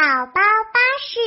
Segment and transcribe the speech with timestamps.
[0.00, 0.40] 宝宝
[0.72, 1.20] 巴士，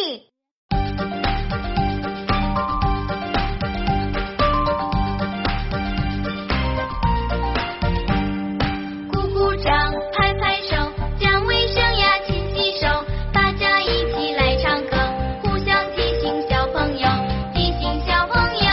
[9.12, 10.76] 鼓鼓掌，拍拍手，
[11.20, 12.88] 讲卫生呀，勤洗手，
[13.32, 14.98] 大家一起来唱歌，
[15.44, 17.08] 互相提醒小朋友，
[17.54, 18.66] 提醒小朋友。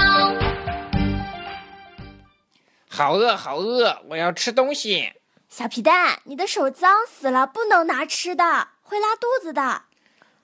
[2.89, 5.13] 好饿，好饿，我要吃东西。
[5.51, 9.83] 小皮蛋，你的手脏死了，不能拿吃的，会拉肚子的。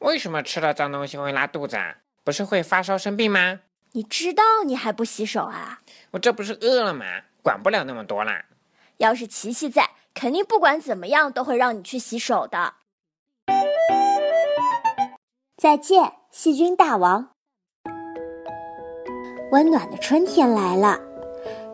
[0.07, 1.97] 为什么吃了脏东西会拉肚子啊？
[2.23, 3.59] 不是会发烧生病吗？
[3.91, 5.81] 你知道你还不洗手啊？
[6.13, 7.05] 我这不是饿了吗？
[7.43, 8.45] 管不了那么多啦。
[8.99, 12.75] 要是琪琪在，肯定不管怎么样都会让你去洗手的。
[15.57, 17.31] 再见，细菌大王。
[19.51, 21.01] 温暖的春天来了，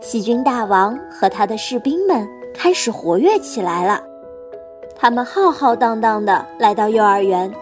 [0.01, 4.03] 细菌大王和他的士兵们开始活跃起来了。
[4.97, 7.53] 他们浩浩荡荡的来到幼儿园。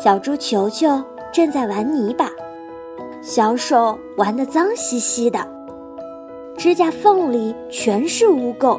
[0.00, 1.02] 小猪球球
[1.32, 2.30] 正在玩泥巴，
[3.20, 5.44] 小手玩得脏兮兮的，
[6.56, 8.78] 指甲缝里全是污垢。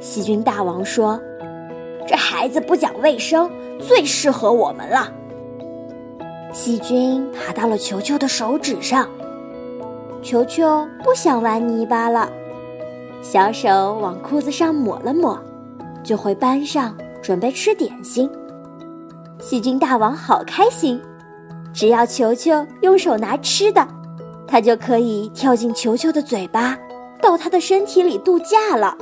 [0.00, 1.20] 细菌大王说
[2.08, 5.12] ：“这孩子不讲卫生，最适合我们了。”
[6.50, 9.06] 细菌爬到了球球的手指上，
[10.22, 12.26] 球球不想玩泥巴了，
[13.20, 15.38] 小手往裤子上抹了抹，
[16.02, 18.30] 就回班上准备吃点心。
[19.40, 21.00] 细菌大王好开心，
[21.72, 23.86] 只要球球用手拿吃的，
[24.46, 26.78] 它就可以跳进球球的嘴巴，
[27.22, 28.96] 到它的身体里度假了。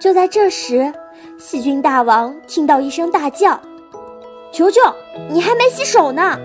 [0.00, 0.92] 就在这时，
[1.38, 3.58] 细菌大王听到一声大叫
[4.52, 4.80] ：“球球，
[5.30, 6.36] 你还没洗手呢！”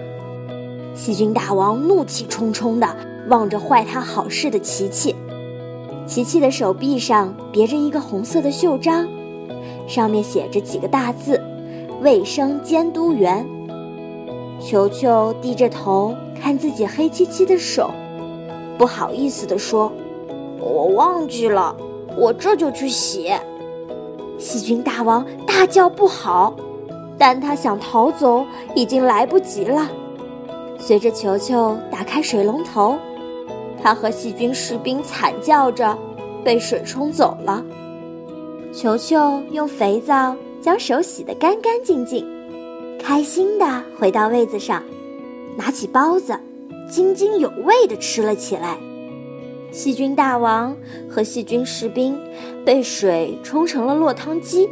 [0.94, 2.88] 细菌大王怒气冲冲地
[3.28, 5.16] 望着坏他好事的琪琪。
[6.06, 9.08] 琪琪的手臂上别着一个红色的袖章，
[9.88, 11.39] 上面写着几个大字。
[12.02, 13.46] 卫生监督员，
[14.58, 17.92] 球球低着头看自己黑漆漆的手，
[18.78, 19.92] 不好意思地说
[20.60, 21.76] ：“我忘记了，
[22.16, 23.30] 我这就去洗。”
[24.40, 26.56] 细菌大王大叫不好，
[27.18, 29.90] 但他想逃走已经来不及了。
[30.78, 32.98] 随着球球打开水龙头，
[33.84, 35.98] 他和细菌士兵惨叫着
[36.46, 37.62] 被水冲走了。
[38.72, 40.34] 球球用肥皂。
[40.62, 42.28] 将手洗得干干净净，
[43.00, 44.84] 开心地回到位子上，
[45.56, 46.38] 拿起包子，
[46.90, 48.78] 津津有味地吃了起来。
[49.72, 50.76] 细菌大王
[51.10, 52.20] 和细菌士兵
[52.66, 54.68] 被水冲成了落汤鸡，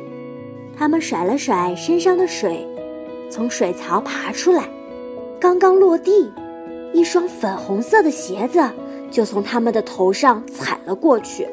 [0.75, 2.67] 他们甩了甩身上的水，
[3.29, 4.67] 从水槽爬出来，
[5.39, 6.31] 刚刚落地，
[6.93, 8.59] 一双粉红色的鞋子
[9.11, 11.47] 就从他们的头上踩了过去，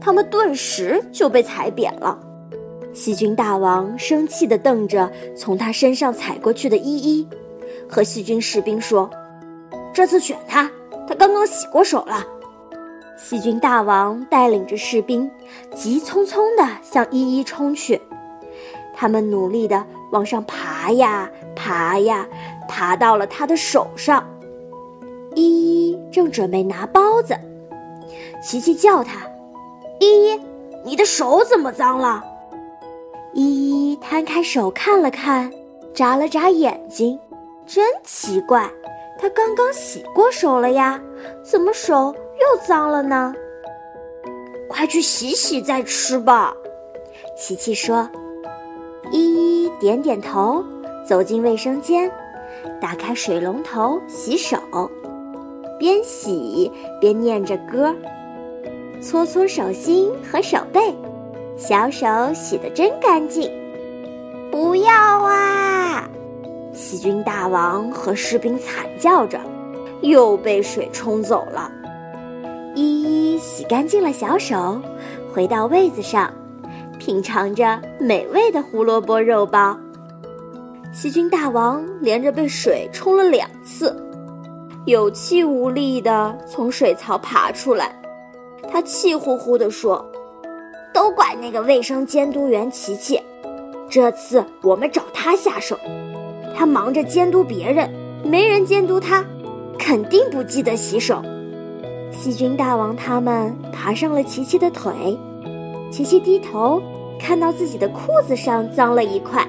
[0.00, 2.18] 他们顿时就被踩扁了。
[2.92, 7.26] 细菌大王生气地瞪着从他身上踩过去的依依，
[7.88, 9.08] 和细菌士兵说
[9.92, 10.70] ：“这次选他，
[11.08, 12.24] 他刚刚洗过手了。”
[13.16, 15.30] 细菌大王带领着士兵
[15.74, 18.00] 急匆匆地向依依冲去，
[18.94, 22.26] 他们努力地往上爬呀爬呀，
[22.68, 24.26] 爬到了他的手上。
[25.34, 25.42] 依
[25.90, 27.34] 依正准备拿包子，
[28.42, 29.20] 琪琪叫他
[29.98, 30.40] ：“依依，
[30.84, 32.22] 你的手怎么脏了？”
[33.34, 35.50] 依依摊开手看了看，
[35.94, 37.18] 眨了眨眼睛，
[37.66, 38.70] 真奇怪，
[39.18, 41.00] 她刚刚洗过手了呀，
[41.42, 43.34] 怎么手又脏了呢？
[44.68, 46.54] 快去洗洗再吃吧，
[47.36, 48.08] 琪琪说。
[49.10, 50.64] 依依点点头，
[51.06, 52.10] 走进卫生间，
[52.80, 54.58] 打开水龙头洗手，
[55.78, 57.94] 边洗边念着歌，
[59.02, 60.94] 搓搓手心和手背。
[61.64, 63.48] 小手洗得真干净，
[64.50, 66.10] 不要啊！
[66.72, 69.38] 细菌大王和士兵惨叫着，
[70.00, 71.70] 又被水冲走了。
[72.74, 74.82] 依依洗干净了小手，
[75.32, 76.28] 回到位子上，
[76.98, 79.78] 品尝着美味的胡萝卜肉包。
[80.92, 83.96] 细菌大王连着被水冲了两次，
[84.86, 87.94] 有气无力地从水槽爬出来，
[88.68, 90.04] 他气呼呼地说。
[91.02, 93.20] 都怪那个卫生监督员琪琪，
[93.90, 95.76] 这次我们找他下手。
[96.56, 97.90] 他忙着监督别人，
[98.22, 99.24] 没人监督他，
[99.76, 101.20] 肯定不记得洗手。
[102.12, 105.18] 细菌大王他们爬上了琪琪的腿，
[105.90, 106.80] 琪琪低头
[107.18, 109.44] 看到自己的裤子上脏了一块，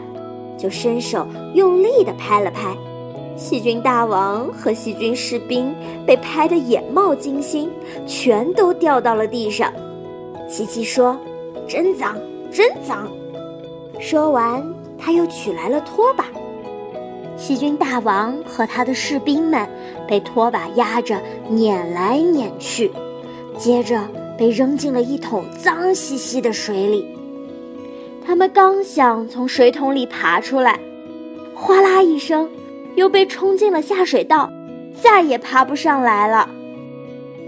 [0.58, 2.76] 就伸手用力地拍了拍。
[3.38, 5.72] 细菌大王和细菌士兵
[6.04, 7.70] 被拍得眼冒金星，
[8.08, 9.72] 全都掉到了地上。
[10.50, 11.16] 琪琪说。
[11.68, 12.16] 真脏，
[12.52, 13.12] 真脏！
[14.00, 14.64] 说完，
[14.98, 16.26] 他又取来了拖把。
[17.36, 19.68] 细菌大王和他的士兵们
[20.08, 21.20] 被拖把压着
[21.50, 22.92] 碾来碾去，
[23.58, 24.00] 接着
[24.38, 27.06] 被扔进了一桶脏兮兮的水里。
[28.26, 30.80] 他们刚想从水桶里爬出来，
[31.56, 32.50] 哗啦一声，
[32.96, 34.50] 又被冲进了下水道，
[35.02, 36.48] 再也爬不上来了。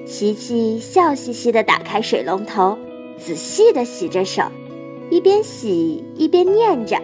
[0.06, 2.78] 琪琪笑嘻嘻地打开水龙头，
[3.18, 4.44] 仔细地洗着手，
[5.10, 6.98] 一边洗一边念着：“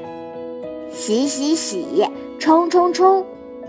[0.92, 2.08] 洗洗洗，
[2.40, 3.26] 冲冲冲，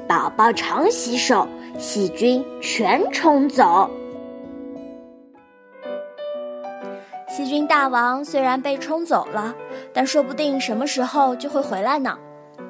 [0.09, 1.47] 宝宝常洗手，
[1.79, 3.89] 细菌全冲走。”
[7.29, 9.55] 细菌大王虽然被冲走了，
[9.95, 12.19] 但说不定什么时候就会回来呢。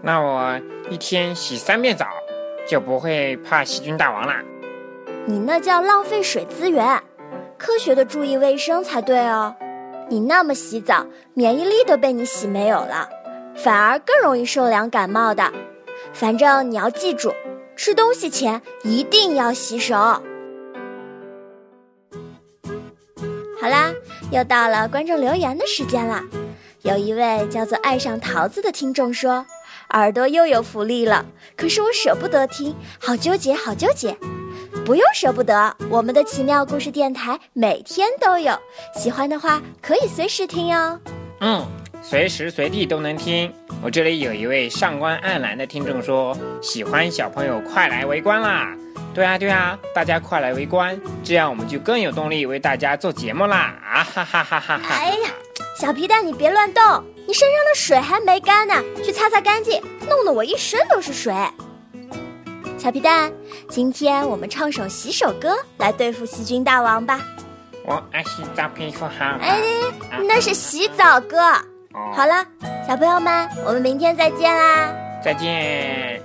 [0.03, 2.07] 那我一天洗三遍澡，
[2.69, 4.41] 就不会怕细菌大王啦。
[5.27, 7.01] 你那叫浪费水资源，
[7.63, 9.55] 科学的注意卫生才对哦。
[10.09, 13.09] 你那么洗澡，免疫力都被你洗没有了，
[13.55, 15.53] 反而更容易受凉感冒的。
[16.13, 17.33] 反正你要记住，
[17.77, 19.95] 吃东西前一定要洗手。
[19.95, 20.23] 好
[23.71, 23.93] 啦，
[24.33, 26.25] 又到了观众留言的时间啦。
[26.83, 29.47] 有一位叫做爱上桃子的听众说
[29.95, 31.25] ：“耳朵又有福利了，
[31.57, 34.17] 可是我舍不得听，好纠结，好纠结。”
[34.85, 38.53] 不用舍不得，我们的奇妙故事电台每天都有，
[38.97, 40.99] 喜欢的话可以随时听哟。
[41.41, 41.65] 嗯，
[42.03, 43.53] 随时随地都能听。
[43.81, 48.77] 我这里有一位上官暗蓝的听众说，喜欢小朋友快来围观啦！
[49.15, 53.77] 对啊对啊，大家快来围观，这样我们就更有动力为大家做节目啦！
[53.85, 54.95] 啊哈哈哈哈哈！
[54.97, 55.31] 哎呀，
[55.79, 56.83] 小皮蛋你别乱动，
[57.29, 58.75] 你身上的水还没干呢，
[59.05, 61.33] 去擦擦干净，弄得我一身都是水。
[62.83, 63.33] 小皮蛋，
[63.69, 67.21] 今天我们唱首洗手歌来对付细菌大王吧。
[67.87, 69.25] 我爱洗澡，皮肤好。
[69.41, 69.61] 哎，
[70.27, 71.39] 那是洗澡歌。
[72.13, 72.45] 好了，
[72.85, 74.93] 小朋友们，我们明天再见啦！
[75.23, 76.21] 再见。